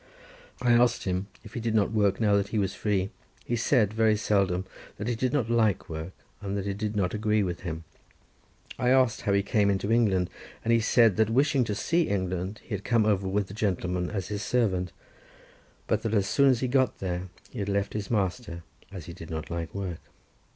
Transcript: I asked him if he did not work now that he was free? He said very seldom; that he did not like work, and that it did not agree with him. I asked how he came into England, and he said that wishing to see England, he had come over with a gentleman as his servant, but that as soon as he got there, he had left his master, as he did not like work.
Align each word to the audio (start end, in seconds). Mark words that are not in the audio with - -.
I 0.63 0.71
asked 0.71 1.03
him 1.03 1.27
if 1.43 1.53
he 1.53 1.59
did 1.59 1.75
not 1.75 1.91
work 1.91 2.19
now 2.19 2.35
that 2.35 2.47
he 2.47 2.57
was 2.57 2.73
free? 2.73 3.11
He 3.45 3.55
said 3.55 3.93
very 3.93 4.17
seldom; 4.17 4.65
that 4.97 5.07
he 5.07 5.13
did 5.13 5.31
not 5.31 5.47
like 5.47 5.89
work, 5.89 6.13
and 6.41 6.57
that 6.57 6.65
it 6.65 6.79
did 6.79 6.95
not 6.95 7.13
agree 7.13 7.43
with 7.43 7.59
him. 7.59 7.83
I 8.79 8.89
asked 8.89 9.21
how 9.21 9.33
he 9.33 9.43
came 9.43 9.69
into 9.69 9.91
England, 9.91 10.31
and 10.63 10.73
he 10.73 10.79
said 10.79 11.17
that 11.17 11.29
wishing 11.29 11.63
to 11.65 11.75
see 11.75 12.07
England, 12.07 12.61
he 12.63 12.73
had 12.73 12.83
come 12.83 13.05
over 13.05 13.27
with 13.27 13.51
a 13.51 13.53
gentleman 13.53 14.09
as 14.09 14.29
his 14.29 14.41
servant, 14.41 14.91
but 15.85 16.01
that 16.01 16.15
as 16.15 16.25
soon 16.27 16.49
as 16.49 16.61
he 16.61 16.67
got 16.67 16.97
there, 16.97 17.29
he 17.51 17.59
had 17.59 17.69
left 17.69 17.93
his 17.93 18.09
master, 18.09 18.63
as 18.91 19.05
he 19.05 19.13
did 19.13 19.29
not 19.29 19.51
like 19.51 19.71
work. 19.75 19.99